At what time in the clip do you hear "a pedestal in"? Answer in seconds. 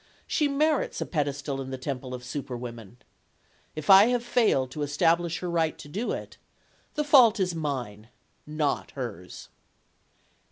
0.99-1.69